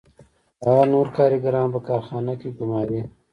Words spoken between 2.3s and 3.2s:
کې ګوماري